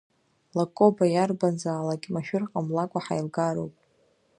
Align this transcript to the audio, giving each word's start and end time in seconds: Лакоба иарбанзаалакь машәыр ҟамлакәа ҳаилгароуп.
Лакоба 0.57 1.05
иарбанзаалакь 1.09 2.07
машәыр 2.13 2.43
ҟамлакәа 2.51 2.99
ҳаилгароуп. 3.05 3.73